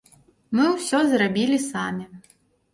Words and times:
Мы 0.59 0.65
ўсё 0.77 1.03
зрабілі 1.13 1.61
самі. 1.69 2.05